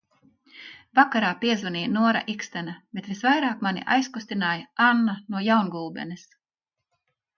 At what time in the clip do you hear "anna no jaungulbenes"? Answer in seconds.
4.87-6.25